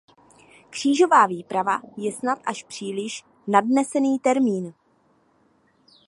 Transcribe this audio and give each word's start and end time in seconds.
Křížová 0.69 1.25
výprava 1.25 1.81
je 1.97 2.11
snad 2.11 2.39
až 2.45 2.63
příliš 2.63 3.23
nadnesený 3.47 4.19
termín. 4.19 4.73